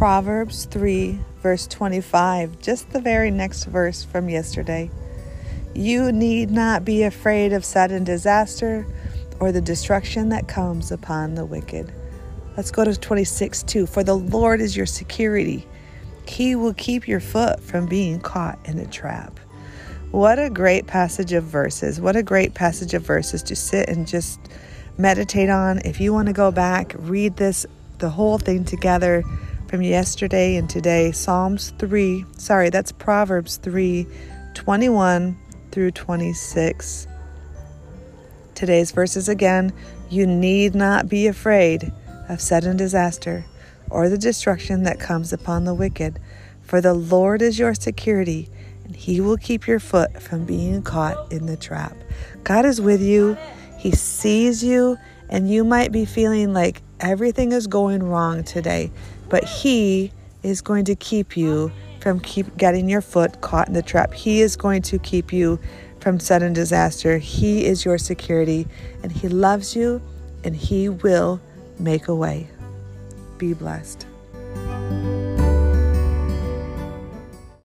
[0.00, 4.90] Proverbs 3, verse 25, just the very next verse from yesterday.
[5.74, 8.86] You need not be afraid of sudden disaster
[9.40, 11.92] or the destruction that comes upon the wicked.
[12.56, 13.84] Let's go to 26 2.
[13.84, 15.66] For the Lord is your security,
[16.26, 19.38] He will keep your foot from being caught in a trap.
[20.12, 22.00] What a great passage of verses.
[22.00, 24.40] What a great passage of verses to sit and just
[24.96, 25.80] meditate on.
[25.84, 27.66] If you want to go back, read this,
[27.98, 29.24] the whole thing together
[29.70, 31.12] from yesterday and today.
[31.12, 34.04] Psalms 3, sorry, that's Proverbs 3
[34.52, 35.38] 21
[35.70, 37.06] through 26.
[38.56, 39.72] Today's verses again
[40.08, 41.92] You need not be afraid
[42.28, 43.44] of sudden disaster
[43.90, 46.18] or the destruction that comes upon the wicked,
[46.62, 48.48] for the Lord is your security,
[48.84, 51.96] and he will keep your foot from being caught in the trap.
[52.42, 53.38] God is with you,
[53.78, 54.98] he sees you,
[55.28, 58.90] and you might be feeling like everything is going wrong today,
[59.30, 63.82] but he is going to keep you from keep getting your foot caught in the
[63.82, 64.12] trap.
[64.12, 65.58] He is going to keep you
[66.00, 67.18] from sudden disaster.
[67.18, 68.66] He is your security
[69.02, 70.02] and he loves you
[70.44, 71.40] and he will
[71.78, 72.48] make a way.
[73.38, 74.06] Be blessed.